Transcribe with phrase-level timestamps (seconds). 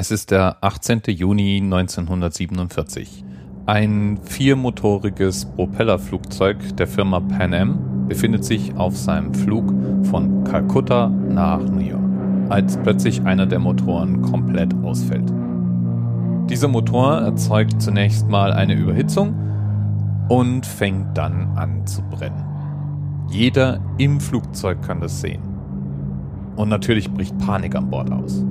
[0.00, 1.02] Es ist der 18.
[1.08, 3.22] Juni 1947.
[3.66, 9.74] Ein viermotoriges Propellerflugzeug der Firma Pan Am befindet sich auf seinem Flug
[10.04, 12.00] von Kalkutta nach New York,
[12.48, 15.30] als plötzlich einer der Motoren komplett ausfällt.
[16.48, 19.34] Dieser Motor erzeugt zunächst mal eine Überhitzung
[20.30, 22.46] und fängt dann an zu brennen.
[23.28, 25.42] Jeder im Flugzeug kann das sehen.
[26.56, 28.42] Und natürlich bricht Panik an Bord aus.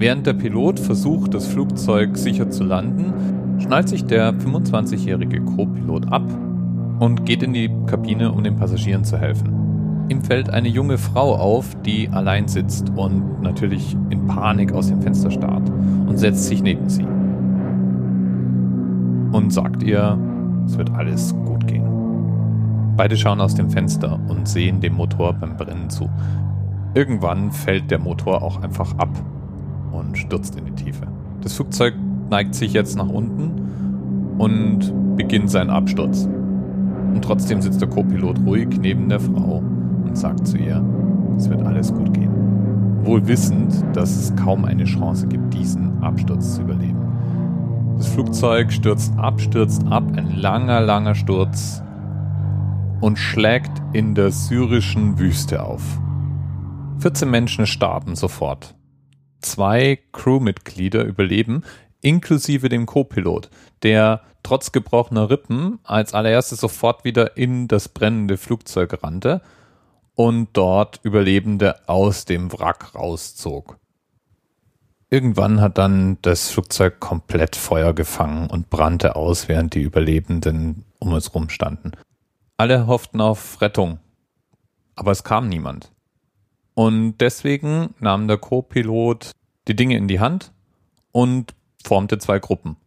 [0.00, 6.22] Während der Pilot versucht, das Flugzeug sicher zu landen, schnallt sich der 25-jährige Co-Pilot ab
[7.00, 10.06] und geht in die Kabine, um den Passagieren zu helfen.
[10.08, 15.02] Ihm fällt eine junge Frau auf, die allein sitzt und natürlich in Panik aus dem
[15.02, 17.04] Fenster starrt und setzt sich neben sie
[19.32, 20.18] und sagt ihr,
[20.64, 21.84] es wird alles gut gehen.
[22.96, 26.08] Beide schauen aus dem Fenster und sehen dem Motor beim Brennen zu.
[26.94, 29.10] Irgendwann fällt der Motor auch einfach ab
[29.92, 31.06] und stürzt in die Tiefe.
[31.42, 31.94] Das Flugzeug
[32.30, 36.28] neigt sich jetzt nach unten und beginnt seinen Absturz.
[37.14, 39.62] Und trotzdem sitzt der Co-Pilot ruhig neben der Frau
[40.04, 40.82] und sagt zu ihr,
[41.36, 42.30] es wird alles gut gehen.
[43.04, 46.98] Wohl wissend, dass es kaum eine Chance gibt, diesen Absturz zu überleben.
[47.96, 51.82] Das Flugzeug stürzt ab, stürzt ab, ein langer, langer Sturz
[53.00, 55.82] und schlägt in der syrischen Wüste auf.
[56.98, 58.74] 14 Menschen starben sofort.
[59.40, 61.64] Zwei Crewmitglieder überleben,
[62.00, 63.50] inklusive dem Co-Pilot,
[63.82, 69.42] der trotz gebrochener Rippen als allererstes sofort wieder in das brennende Flugzeug rannte
[70.14, 73.78] und dort Überlebende aus dem Wrack rauszog.
[75.08, 81.14] Irgendwann hat dann das Flugzeug komplett Feuer gefangen und brannte aus, während die Überlebenden um
[81.14, 81.92] es rum standen.
[82.56, 83.98] Alle hofften auf Rettung,
[84.94, 85.90] aber es kam niemand.
[86.80, 89.32] Und deswegen nahm der Co-Pilot
[89.68, 90.50] die Dinge in die Hand
[91.12, 92.78] und formte zwei Gruppen.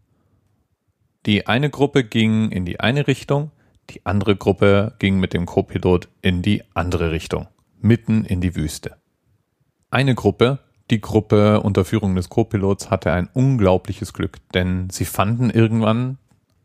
[1.28, 3.52] Die eine Gruppe ging in die eine Richtung,
[3.92, 7.50] die andere Gruppe ging mit dem Co-Pilot in die andere Richtung,
[7.82, 8.98] mitten in die Wüste.
[9.92, 10.58] Eine Gruppe
[10.90, 16.18] die Gruppe unter Führung des Co-Pilots hatte ein unglaubliches Glück, denn sie fanden irgendwann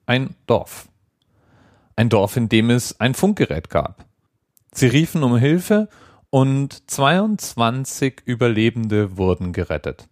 [0.07, 0.89] ein Dorf.
[1.95, 4.07] Ein Dorf, in dem es ein Funkgerät gab.
[4.73, 5.91] Sie riefen um Hilfe
[6.31, 10.09] und 22 Überlebende wurden gerettet.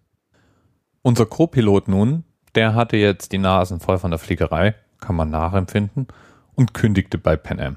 [1.02, 6.08] Unser Co-Pilot nun, der hatte jetzt die Nasen voll von der Fliegerei, kann man nachempfinden,
[6.54, 7.76] und kündigte bei Pan Am,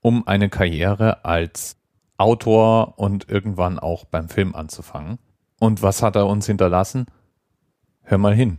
[0.00, 1.76] um eine Karriere als
[2.18, 5.18] Autor und irgendwann auch beim Film anzufangen.
[5.58, 7.06] Und was hat er uns hinterlassen?
[8.02, 8.58] Hör mal hin.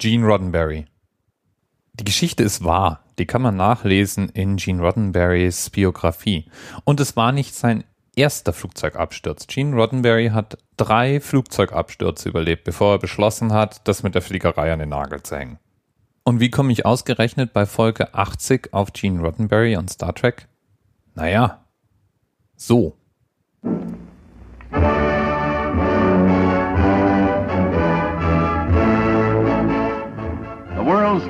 [0.00, 0.86] Gene Roddenberry.
[1.92, 3.04] Die Geschichte ist wahr.
[3.18, 6.50] Die kann man nachlesen in Gene Roddenberrys Biografie.
[6.84, 7.84] Und es war nicht sein
[8.16, 9.46] erster Flugzeugabsturz.
[9.46, 14.78] Gene Roddenberry hat drei Flugzeugabstürze überlebt, bevor er beschlossen hat, das mit der Fliegerei an
[14.78, 15.58] den Nagel zu hängen.
[16.24, 20.48] Und wie komme ich ausgerechnet bei Folge 80 auf Gene Roddenberry und Star Trek?
[21.14, 21.66] Naja,
[22.56, 22.96] so.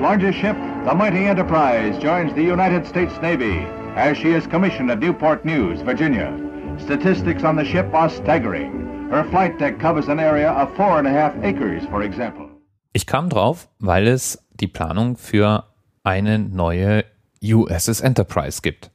[0.01, 3.59] Largest ship, the mighty Enterprise, joins the United States Navy
[3.95, 6.33] as she is commissioned at Newport News, Virginia.
[6.79, 9.09] Statistics on the ship are staggering.
[9.11, 12.49] Her flight deck covers an area of four and a half acres, for example.
[12.93, 15.65] Ich kam drauf, weil es die Planung für
[16.03, 17.05] eine neue
[17.43, 18.89] USS Enterprise gibt.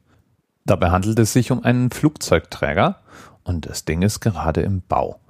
[0.65, 2.97] Dabei handelt es sich um einen Flugzeugträger
[3.45, 5.21] und das Ding ist gerade im Bau.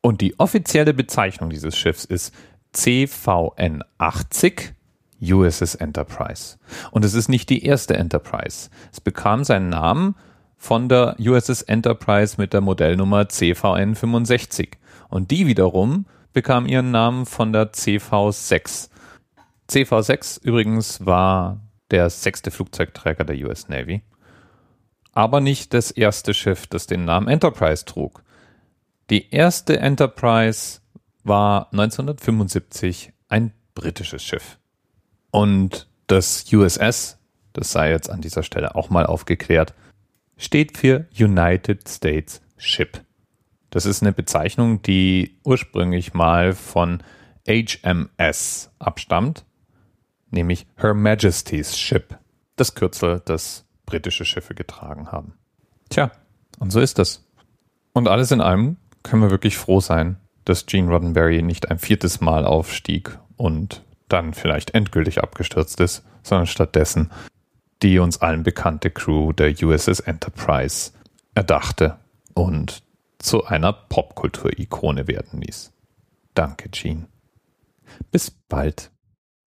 [0.00, 2.34] Und die offizielle Bezeichnung dieses Schiffs ist
[2.72, 4.75] CVN 80
[5.20, 6.58] USS Enterprise.
[6.90, 8.70] Und es ist nicht die erste Enterprise.
[8.92, 10.14] Es bekam seinen Namen
[10.56, 14.78] von der USS Enterprise mit der Modellnummer CVN 65.
[15.08, 18.90] Und die wiederum bekam ihren Namen von der CV6,
[19.70, 21.60] CV-6 übrigens war
[21.90, 24.02] der sechste Flugzeugträger der US Navy,
[25.12, 28.22] aber nicht das erste Schiff, das den Namen Enterprise trug.
[29.10, 30.80] Die erste Enterprise
[31.24, 34.58] war 1975 ein britisches Schiff.
[35.36, 37.18] Und das USS,
[37.52, 39.74] das sei jetzt an dieser Stelle auch mal aufgeklärt,
[40.38, 43.02] steht für United States Ship.
[43.68, 47.02] Das ist eine Bezeichnung, die ursprünglich mal von
[47.46, 49.44] HMS abstammt,
[50.30, 52.18] nämlich Her Majesty's Ship,
[52.56, 55.34] das Kürzel, das britische Schiffe getragen haben.
[55.90, 56.12] Tja,
[56.60, 57.28] und so ist das.
[57.92, 60.16] Und alles in allem können wir wirklich froh sein,
[60.46, 66.46] dass Gene Roddenberry nicht ein viertes Mal aufstieg und dann vielleicht endgültig abgestürzt ist, sondern
[66.46, 67.10] stattdessen
[67.82, 70.92] die uns allen bekannte Crew der USS Enterprise
[71.34, 71.98] erdachte
[72.34, 72.82] und
[73.18, 75.72] zu einer Popkultur-Ikone werden ließ.
[76.34, 77.06] Danke, Gene.
[78.10, 78.90] Bis bald.